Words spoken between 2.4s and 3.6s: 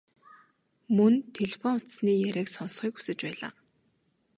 сонсохыг хүсэж байлаа.